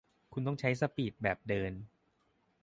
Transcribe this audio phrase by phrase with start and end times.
[0.33, 1.71] คุณต้องใช้สปีดแบบเดิน